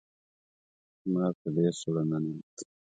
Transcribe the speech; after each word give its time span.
مار 1.11 1.31
په 1.41 1.49
دې 1.55 1.67
سوړه 1.79 2.03
ننوت 2.09 2.55